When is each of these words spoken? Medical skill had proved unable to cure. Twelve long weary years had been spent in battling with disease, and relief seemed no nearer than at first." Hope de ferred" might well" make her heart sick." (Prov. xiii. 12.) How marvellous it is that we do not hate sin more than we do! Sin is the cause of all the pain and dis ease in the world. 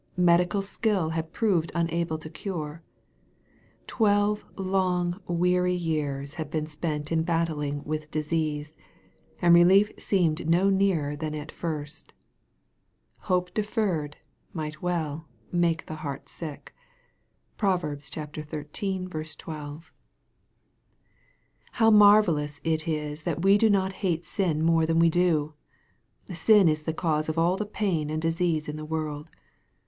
Medical 0.17 0.63
skill 0.63 1.09
had 1.11 1.31
proved 1.31 1.71
unable 1.75 2.17
to 2.17 2.27
cure. 2.31 2.81
Twelve 3.85 4.47
long 4.55 5.21
weary 5.27 5.75
years 5.75 6.33
had 6.33 6.49
been 6.49 6.65
spent 6.65 7.11
in 7.11 7.21
battling 7.21 7.83
with 7.83 8.09
disease, 8.09 8.75
and 9.43 9.53
relief 9.53 9.91
seemed 9.99 10.49
no 10.49 10.71
nearer 10.71 11.15
than 11.15 11.35
at 11.35 11.51
first." 11.51 12.13
Hope 13.29 13.53
de 13.53 13.61
ferred" 13.61 14.15
might 14.53 14.81
well" 14.81 15.27
make 15.51 15.87
her 15.87 15.93
heart 15.97 16.27
sick." 16.29 16.73
(Prov. 17.57 17.81
xiii. 18.01 19.05
12.) 19.37 19.93
How 21.73 21.91
marvellous 21.91 22.59
it 22.63 22.87
is 22.87 23.21
that 23.21 23.43
we 23.43 23.55
do 23.55 23.69
not 23.69 23.93
hate 23.93 24.25
sin 24.25 24.63
more 24.63 24.87
than 24.87 24.97
we 24.97 25.11
do! 25.11 25.53
Sin 26.33 26.67
is 26.67 26.81
the 26.81 26.91
cause 26.93 27.29
of 27.29 27.37
all 27.37 27.55
the 27.55 27.67
pain 27.67 28.09
and 28.09 28.19
dis 28.23 28.41
ease 28.41 28.67
in 28.67 28.77
the 28.77 28.83
world. 28.83 29.29